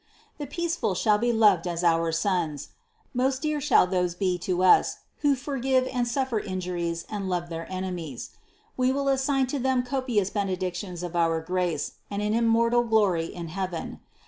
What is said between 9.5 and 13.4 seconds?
to them copious benedictions of our grace and an immortal glory